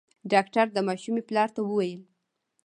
ډاکټر 0.31 0.65
د 0.73 0.77
ماشومي 0.87 1.21
پلار 1.29 1.49
ته 1.55 1.61
وويل: 1.63 2.01